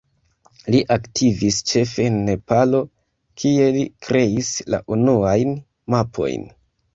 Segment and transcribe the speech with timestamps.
[0.75, 2.79] Li aktivis ĉefe en Nepalo,
[3.43, 5.55] kie li kreis la unuajn
[5.97, 6.51] mapojn.